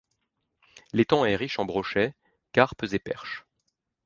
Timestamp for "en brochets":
1.59-2.15